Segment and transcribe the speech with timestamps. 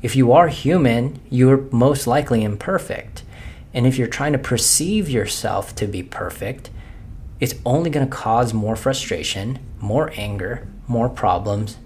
[0.00, 3.24] if you are human, you're most likely imperfect.
[3.74, 6.70] And if you're trying to perceive yourself to be perfect,
[7.40, 11.78] it's only going to cause more frustration, more anger, more problems.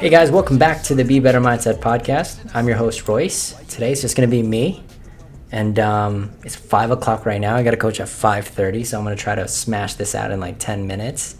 [0.00, 2.50] Hey guys, welcome back to the Be Better Mindset podcast.
[2.54, 3.54] I'm your host, Royce.
[3.68, 4.82] Today's just going to be me.
[5.52, 7.54] And um, it's five o'clock right now.
[7.54, 10.30] I got to coach at five thirty, so I'm gonna try to smash this out
[10.30, 11.36] in like ten minutes.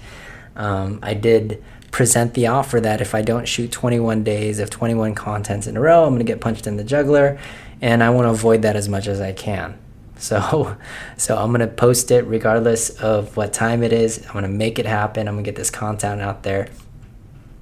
[0.55, 5.15] Um, I did present the offer that if I don't shoot 21 days of 21
[5.15, 7.39] contents in a row, I'm gonna get punched in the juggler,
[7.81, 9.79] and I want to avoid that as much as I can.
[10.23, 10.77] So,
[11.17, 14.25] so I'm gonna post it regardless of what time it is.
[14.25, 15.27] I'm gonna make it happen.
[15.27, 16.69] I'm gonna get this content out there,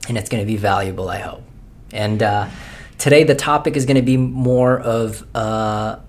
[0.08, 1.08] and it's gonna be valuable.
[1.08, 1.42] I hope.
[1.90, 2.50] And uh,
[2.98, 5.24] today the topic is gonna be more of.
[5.34, 6.00] Uh,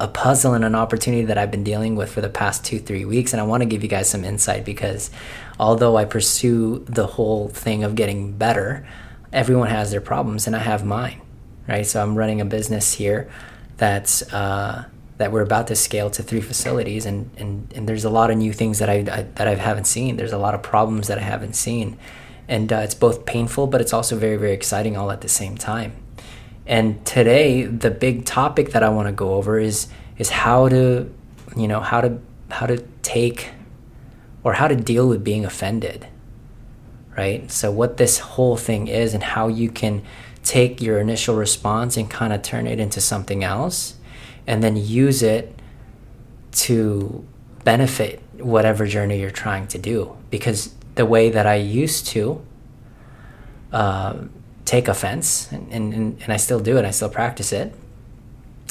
[0.00, 3.04] a puzzle and an opportunity that I've been dealing with for the past two, three
[3.04, 3.32] weeks.
[3.32, 5.10] And I want to give you guys some insight because
[5.58, 8.86] although I pursue the whole thing of getting better,
[9.32, 11.20] everyone has their problems and I have mine,
[11.66, 11.86] right?
[11.86, 13.28] So I'm running a business here
[13.76, 14.84] that's, uh,
[15.16, 18.38] that we're about to scale to three facilities and, and, and there's a lot of
[18.38, 20.16] new things that I, I that I haven't seen.
[20.16, 21.98] There's a lot of problems that I haven't seen.
[22.46, 25.58] And uh, it's both painful, but it's also very, very exciting all at the same
[25.58, 25.92] time.
[26.68, 29.88] And today, the big topic that I want to go over is
[30.18, 31.10] is how to,
[31.56, 33.50] you know, how to how to take
[34.44, 36.06] or how to deal with being offended.
[37.16, 37.50] Right?
[37.50, 40.02] So what this whole thing is and how you can
[40.44, 43.94] take your initial response and kind of turn it into something else
[44.46, 45.58] and then use it
[46.52, 47.26] to
[47.64, 52.40] benefit whatever journey you're trying to do because the way that I used to
[53.72, 54.14] uh,
[54.68, 57.74] take offense, and, and, and I still do it, I still practice it,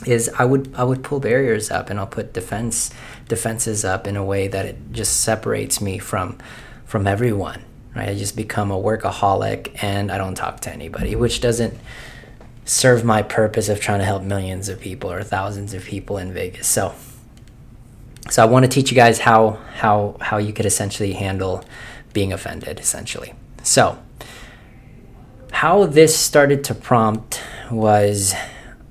[0.06, 2.92] is I would I would pull barriers up and I'll put defense
[3.28, 6.38] defenses up in a way that it just separates me from
[6.86, 7.64] from everyone.
[7.95, 8.09] Right?
[8.09, 11.74] I just become a workaholic and I don't talk to anybody, which doesn't
[12.64, 16.31] serve my purpose of trying to help millions of people or thousands of people in
[16.31, 16.68] Vegas.
[16.68, 16.94] So
[18.29, 21.66] so I want to teach you guys how how how you could essentially handle
[22.14, 23.34] being offended essentially.
[23.64, 23.97] So
[25.57, 27.41] how this started to prompt
[27.72, 28.35] was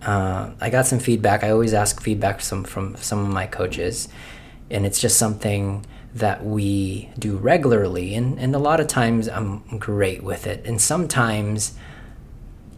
[0.03, 1.44] uh, I got some feedback.
[1.44, 4.09] I always ask feedback from, from some of my coaches,
[4.69, 8.16] and it's just something that we do regularly.
[8.16, 10.66] And, and a lot of times I'm great with it.
[10.66, 11.78] And sometimes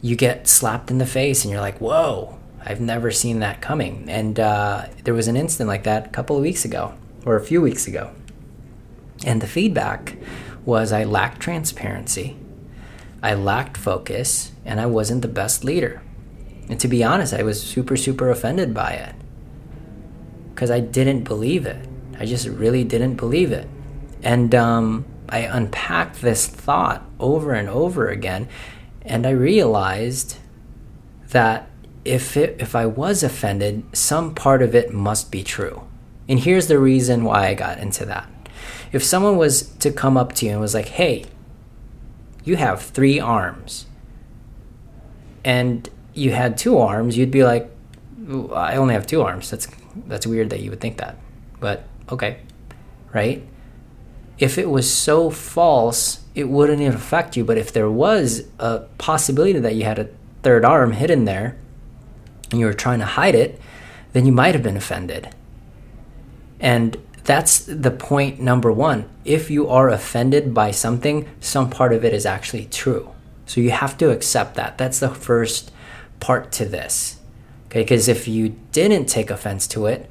[0.02, 4.04] you get slapped in the face and you're like, whoa, I've never seen that coming.
[4.06, 6.92] And uh, there was an instant like that a couple of weeks ago
[7.24, 8.10] or a few weeks ago.
[9.24, 10.18] And the feedback
[10.66, 12.36] was I lacked transparency
[13.22, 16.02] I lacked focus and I wasn't the best leader.
[16.68, 19.14] And to be honest, I was super, super offended by it
[20.54, 21.86] because I didn't believe it.
[22.18, 23.68] I just really didn't believe it.
[24.22, 28.48] And um, I unpacked this thought over and over again,
[29.02, 30.36] and I realized
[31.28, 31.70] that
[32.04, 35.86] if it, if I was offended, some part of it must be true.
[36.28, 38.28] And here's the reason why I got into that.
[38.90, 41.24] If someone was to come up to you and was like, "Hey,
[42.48, 43.86] you have three arms
[45.44, 47.70] and you had two arms, you'd be like,
[48.52, 49.50] I only have two arms.
[49.50, 49.68] That's
[50.06, 51.16] that's weird that you would think that.
[51.60, 52.38] But okay.
[53.12, 53.46] Right?
[54.38, 57.44] If it was so false, it wouldn't affect you.
[57.44, 60.08] But if there was a possibility that you had a
[60.42, 61.56] third arm hidden there
[62.50, 63.60] and you were trying to hide it,
[64.12, 65.34] then you might have been offended.
[66.60, 66.96] And
[67.28, 69.06] that's the point number one.
[69.26, 73.10] If you are offended by something, some part of it is actually true.
[73.44, 74.78] So you have to accept that.
[74.78, 75.70] That's the first
[76.20, 77.18] part to this.
[77.66, 80.10] Okay, because if you didn't take offense to it,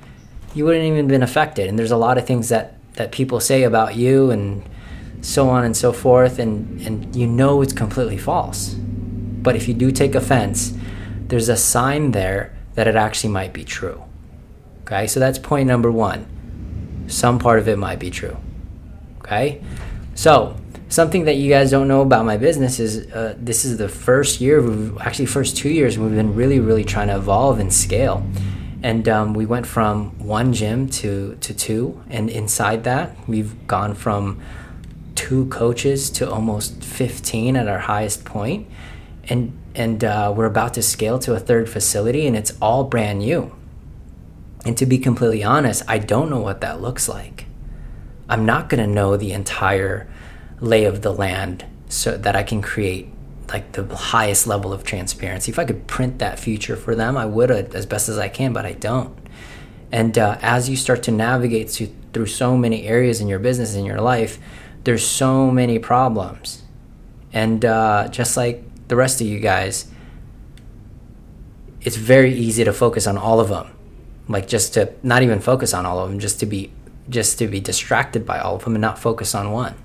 [0.53, 1.67] you wouldn't even been affected.
[1.67, 4.63] And there's a lot of things that that people say about you and
[5.21, 8.75] so on and so forth and and you know it's completely false.
[8.75, 10.77] But if you do take offense,
[11.29, 14.03] there's a sign there that it actually might be true.
[14.83, 15.07] Okay?
[15.07, 16.36] So that's point number 1
[17.07, 18.37] some part of it might be true.
[19.19, 19.61] Okay?
[20.15, 20.55] So,
[20.89, 24.41] something that you guys don't know about my business is uh, this is the first
[24.41, 24.61] year,
[24.99, 28.25] actually, first two years, we've been really, really trying to evolve and scale.
[28.83, 32.01] And um, we went from one gym to, to two.
[32.09, 34.39] And inside that, we've gone from
[35.15, 38.67] two coaches to almost 15 at our highest point.
[39.29, 43.19] And, and uh, we're about to scale to a third facility, and it's all brand
[43.19, 43.56] new.
[44.67, 47.45] And to be completely honest, I don't know what that looks like.
[48.27, 50.09] I'm not going to know the entire
[50.59, 53.07] lay of the land so that I can create
[53.47, 55.53] like the highest level of transparency.
[55.53, 58.51] If I could print that future for them, I would as best as I can,
[58.51, 59.17] but I don't.
[59.89, 63.73] And uh, as you start to navigate through, through so many areas in your business,
[63.73, 64.37] in your life,
[64.83, 66.63] there's so many problems.
[67.31, 69.89] And uh, just like the rest of you guys,
[71.79, 73.76] it's very easy to focus on all of them.
[74.27, 76.71] Like just to not even focus on all of them, just to be
[77.09, 79.75] just to be distracted by all of them and not focus on one.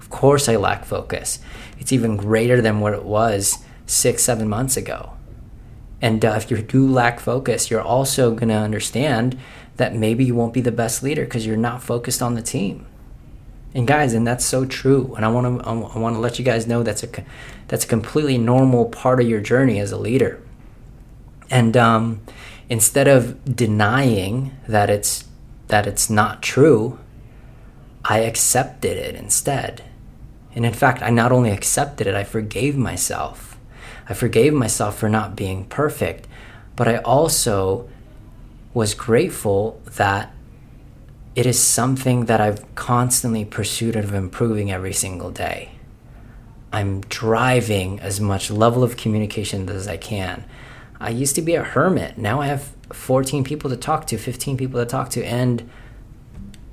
[0.00, 1.38] Of course, I lack focus.
[1.78, 5.12] It's even greater than what it was six, seven months ago.
[6.00, 9.38] And uh, if you do lack focus, you're also going to understand
[9.76, 12.86] that maybe you won't be the best leader because you're not focused on the team.
[13.74, 15.14] And guys, and that's so true.
[15.14, 17.08] And I want to I want to let you guys know that's a
[17.68, 20.42] that's a completely normal part of your journey as a leader.
[21.50, 22.20] And um,
[22.72, 25.28] instead of denying that it's
[25.68, 26.98] that it's not true,
[28.02, 29.84] I accepted it instead.
[30.54, 33.58] And in fact, I not only accepted it, I forgave myself.
[34.08, 36.26] I forgave myself for not being perfect,
[36.74, 37.90] but I also
[38.72, 40.32] was grateful that
[41.34, 45.72] it is something that I've constantly pursued of improving every single day.
[46.72, 50.44] I'm driving as much level of communication as I can.
[51.02, 52.16] I used to be a hermit.
[52.16, 55.68] Now I have 14 people to talk to, 15 people to talk to, and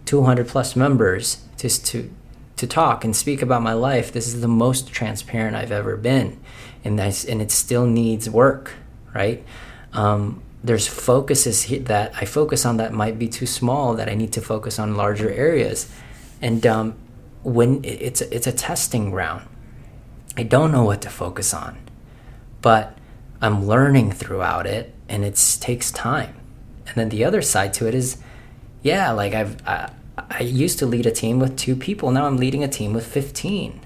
[0.05, 2.09] 200 plus members just to
[2.57, 4.11] to talk and speak about my life.
[4.11, 6.39] This is the most transparent I've ever been,
[6.83, 8.73] and I, and it still needs work,
[9.15, 9.45] right?
[9.93, 14.33] Um, there's focuses that I focus on that might be too small that I need
[14.33, 15.89] to focus on larger areas,
[16.41, 16.95] and um,
[17.43, 19.47] when it's it's a testing ground,
[20.35, 21.77] I don't know what to focus on,
[22.61, 22.98] but
[23.41, 26.35] I'm learning throughout it, and it takes time.
[26.87, 28.17] And then the other side to it is,
[28.83, 29.91] yeah, like I've I,
[30.29, 32.11] I used to lead a team with two people.
[32.11, 33.79] Now I'm leading a team with 15.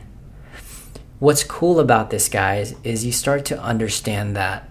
[1.20, 4.70] What's cool about this, guys, is you start to understand that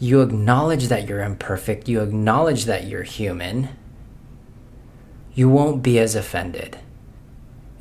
[0.00, 3.68] you acknowledge that you're imperfect, you acknowledge that you're human,
[5.34, 6.78] you won't be as offended.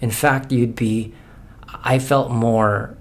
[0.01, 1.13] In fact, you'd be,
[1.83, 2.96] I felt more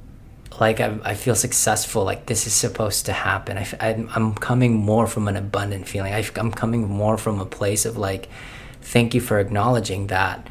[0.60, 3.58] like I, I feel successful, like this is supposed to happen.
[3.58, 6.12] I, I'm, I'm coming more from an abundant feeling.
[6.12, 8.28] I, I'm coming more from a place of like,
[8.80, 10.48] thank you for acknowledging that.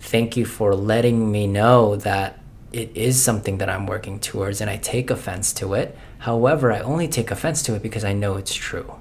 [0.00, 2.38] Thank you for letting me know that
[2.72, 5.96] it is something that I'm working towards and I take offense to it.
[6.18, 8.94] However, I only take offense to it because I know it's true.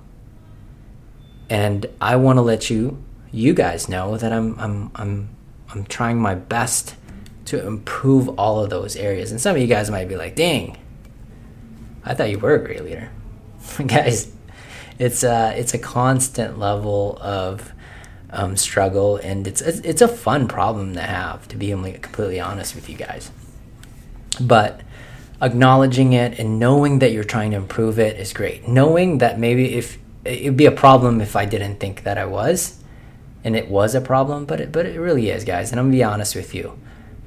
[1.49, 5.29] And I want to let you you guys know that I'm I'm I'm
[5.69, 6.95] I'm trying my best
[7.47, 9.31] to improve all of those areas.
[9.31, 10.77] And some of you guys might be like, "Dang,
[12.03, 13.09] I thought you were a great leader."
[13.85, 14.31] guys,
[14.99, 17.71] it's a it's a constant level of
[18.29, 21.47] um, struggle, and it's it's a fun problem to have.
[21.49, 23.31] To be completely honest with you guys,
[24.39, 24.81] but
[25.41, 28.67] acknowledging it and knowing that you're trying to improve it is great.
[28.67, 32.81] Knowing that maybe if it'd be a problem if I didn't think that I was,
[33.43, 35.71] and it was a problem, but it, but it really is, guys.
[35.71, 36.77] And I'm gonna be honest with you.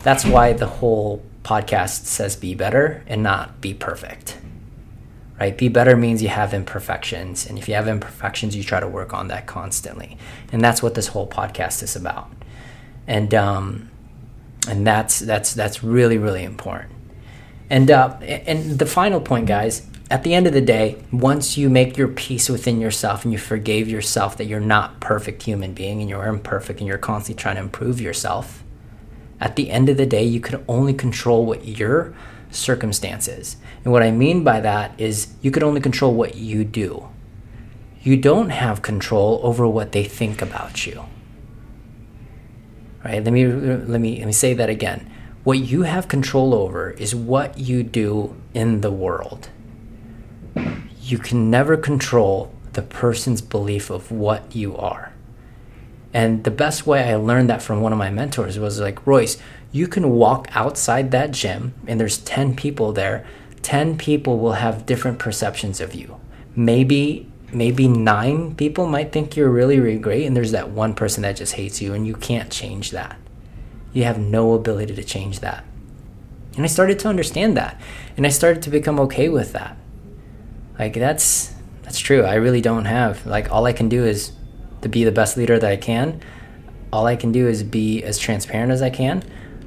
[0.03, 4.39] That's why the whole podcast says be better and not be perfect
[5.41, 5.57] right?
[5.57, 7.47] Be better means you have imperfections.
[7.47, 10.19] And if you have imperfections, you try to work on that constantly.
[10.53, 12.31] And that's what this whole podcast is about.
[13.07, 13.91] And, um,
[14.69, 16.93] and that's, that's, that's really, really important.
[17.71, 21.71] And, uh, and the final point, guys, at the end of the day, once you
[21.71, 26.01] make your peace within yourself and you forgave yourself that you're not perfect human being
[26.01, 28.63] and you're imperfect and you're constantly trying to improve yourself,
[29.41, 32.15] at the end of the day, you can only control what you're
[32.51, 33.57] circumstances.
[33.85, 37.09] And what I mean by that is you can only control what you do.
[38.03, 41.05] You don't have control over what they think about you.
[43.05, 43.23] Right?
[43.23, 45.11] Let me let me let me say that again.
[45.43, 49.49] What you have control over is what you do in the world.
[51.01, 55.10] You can never control the person's belief of what you are.
[56.13, 59.39] And the best way I learned that from one of my mentors was like, Royce,
[59.73, 63.25] you can walk outside that gym and there's 10 people there.
[63.63, 66.21] 10 people will have different perceptions of you.
[66.57, 71.25] Maybe maybe nine people might think you're really really great and there's that one person
[71.25, 73.19] that just hates you and you can't change that.
[73.93, 75.65] You have no ability to change that.
[76.57, 77.81] And i started to understand that
[78.17, 79.77] and i started to become okay with that.
[80.79, 82.23] Like that's that's true.
[82.23, 84.33] I really don't have like all i can do is
[84.83, 86.21] to be the best leader that i can
[86.93, 89.23] all i can do is be as transparent as i can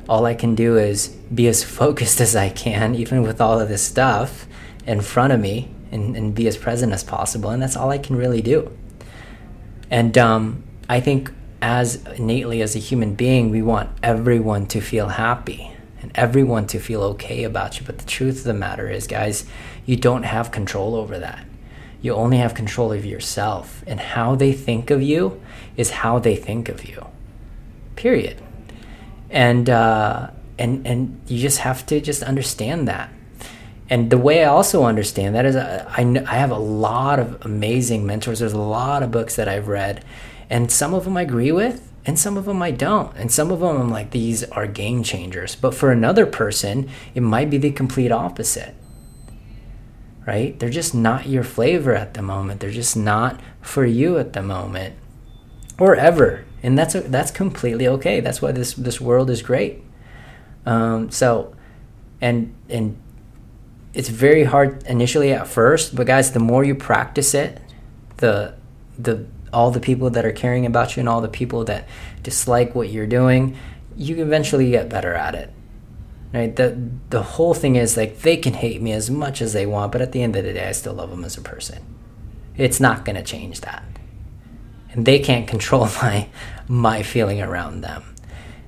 [0.07, 3.69] all I can do is be as focused as I can, even with all of
[3.69, 4.47] this stuff
[4.85, 7.49] in front of me, and, and be as present as possible.
[7.49, 8.75] And that's all I can really do.
[9.89, 15.09] And um, I think, as innately as a human being, we want everyone to feel
[15.09, 17.85] happy and everyone to feel okay about you.
[17.85, 19.45] But the truth of the matter is, guys,
[19.85, 21.45] you don't have control over that.
[22.03, 25.41] You only have control of yourself and how they think of you
[25.77, 27.07] is how they think of you.
[27.95, 28.41] Period.
[29.29, 30.29] And uh,
[30.59, 33.09] and and you just have to just understand that.
[33.89, 37.19] And the way I also understand that is uh, I, I, I have a lot
[37.19, 38.39] of amazing mentors.
[38.39, 40.03] There's a lot of books that I've read,
[40.49, 43.15] and some of them I agree with, and some of them I don't.
[43.15, 45.55] And some of them I'm like, these are game changers.
[45.55, 48.75] But for another person, it might be the complete opposite.
[50.25, 50.57] Right?
[50.57, 52.61] They're just not your flavor at the moment.
[52.61, 54.95] They're just not for you at the moment
[55.79, 56.45] or ever.
[56.61, 58.21] And that's a, that's completely okay.
[58.21, 59.83] That's why this this world is great.
[60.65, 61.53] Um, so
[62.21, 62.97] and and
[63.93, 67.59] it's very hard initially at first, but guys, the more you practice it,
[68.17, 68.55] the
[68.97, 71.87] the all the people that are caring about you and all the people that
[72.23, 73.55] dislike what you're doing,
[73.95, 75.53] you eventually get better at it.
[76.33, 76.55] Right?
[76.55, 76.75] The
[77.09, 80.01] the whole thing is like they can hate me as much as they want, but
[80.01, 81.83] at the end of the day I still love them as a person.
[82.57, 83.83] It's not going to change that.
[84.91, 86.27] And they can't control my
[86.67, 88.03] my feeling around them.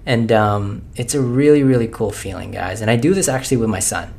[0.05, 2.81] And um, it's a really, really cool feeling, guys.
[2.81, 4.13] And I do this actually with my son.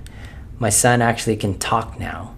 [0.58, 2.34] My son actually can talk now.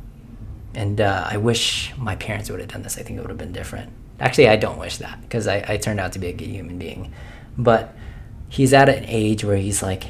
[0.74, 2.98] And uh, I wish my parents would have done this.
[2.98, 3.90] I think it would have been different.
[4.20, 6.78] Actually, I don't wish that because I, I turned out to be a good human
[6.78, 7.12] being.
[7.56, 7.96] But
[8.48, 10.04] he's at an age where he's like,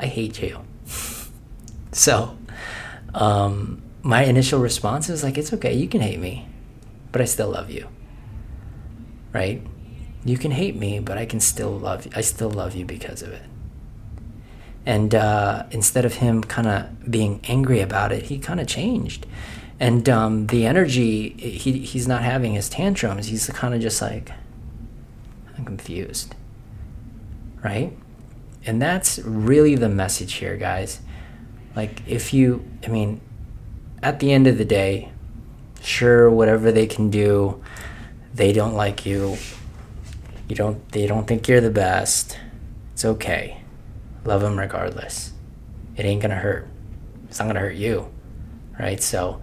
[0.00, 0.60] I hate you.
[1.92, 2.36] so
[3.14, 6.48] um, my initial response is like, it's okay, you can hate me,
[7.12, 7.86] but I still love you.
[9.32, 9.62] Right?
[10.24, 12.12] You can hate me, but I can still love you.
[12.14, 13.42] I still love you because of it.
[14.84, 19.26] And uh, instead of him kind of being angry about it, he kind of changed
[19.80, 24.30] and um, the energy he, he's not having his tantrums he's kind of just like
[25.56, 26.34] i'm confused
[27.64, 27.96] right
[28.66, 31.00] and that's really the message here guys.
[31.76, 33.20] Like if you i mean
[34.02, 35.12] at the end of the day
[35.82, 37.62] sure whatever they can do
[38.34, 39.36] they don't like you.
[40.48, 42.38] You don't they don't think you're the best.
[42.92, 43.62] It's okay.
[44.24, 45.32] Love them regardless.
[45.96, 46.68] It ain't gonna hurt.
[47.28, 48.10] It's not gonna hurt you
[48.80, 49.02] right?
[49.02, 49.40] So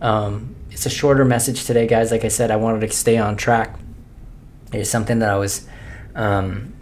[0.00, 2.10] um, it's a shorter message today, guys.
[2.10, 3.78] Like I said, I wanted to stay on track.
[4.72, 5.66] It's something that I was
[6.14, 6.74] um,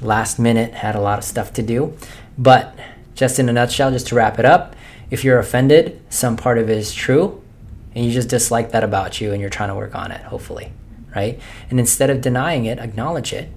[0.00, 1.96] last minute, had a lot of stuff to do.
[2.36, 2.78] But
[3.14, 4.76] just in a nutshell, just to wrap it up,
[5.10, 7.42] if you're offended, some part of it is true,
[7.94, 10.72] and you just dislike that about you and you're trying to work on it, hopefully,
[11.16, 11.40] right?
[11.70, 13.50] And instead of denying it, acknowledge it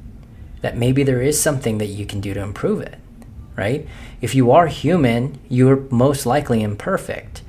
[0.62, 2.98] that maybe there is something that you can do to improve it,
[3.58, 3.88] right?
[4.22, 7.42] If you are human, you're most likely imperfect.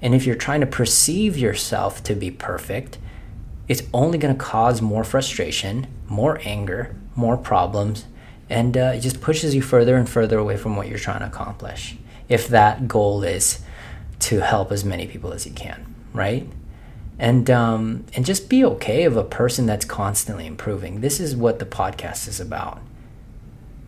[0.00, 2.98] And if you're trying to perceive yourself to be perfect,
[3.68, 8.06] it's only going to cause more frustration, more anger, more problems,
[8.50, 11.26] and uh, it just pushes you further and further away from what you're trying to
[11.26, 11.96] accomplish.
[12.28, 13.60] If that goal is
[14.20, 16.46] to help as many people as you can, right?
[17.18, 21.00] And um, and just be okay of a person that's constantly improving.
[21.00, 22.80] This is what the podcast is about.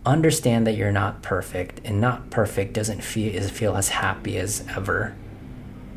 [0.04, 5.14] Understand that you're not perfect, and not perfect doesn't feel feel as happy as ever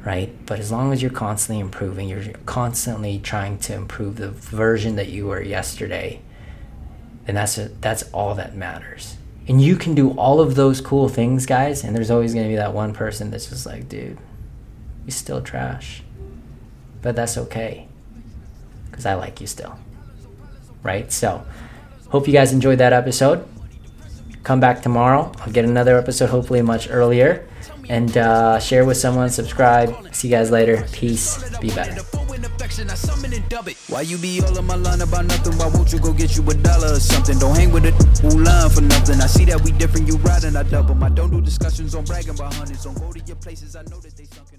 [0.06, 0.34] right?
[0.46, 5.10] But as long as you're constantly improving, you're constantly trying to improve the version that
[5.10, 6.22] you were yesterday,
[7.26, 9.18] then that's a, that's all that matters.
[9.48, 12.50] And you can do all of those cool things, guys, and there's always going to
[12.50, 14.18] be that one person that's just like, dude,
[15.06, 16.04] you still trash.
[17.02, 17.88] But that's okay.
[18.92, 19.78] Cuz I like you still.
[20.82, 21.12] Right?
[21.12, 21.46] So,
[22.10, 23.46] hope you guys enjoyed that episode.
[24.44, 25.32] Come back tomorrow.
[25.40, 27.48] I'll get another episode hopefully much earlier
[27.90, 30.14] and uh, share with someone, subscribe.
[30.14, 30.88] See you guys later.
[30.92, 31.58] Peace.
[31.60, 32.02] Be better.
[33.88, 35.54] Why you be all on my line about nothing?
[35.58, 37.38] Why won't you go get you a dollar or something?
[37.38, 39.22] Don't hang with it who line for nothing.
[39.22, 41.02] I see that we different, you riding, I double.
[41.04, 42.84] I don't do discussions on bragging about hundreds.
[42.84, 44.55] Don't go to your places, I know that they sunken.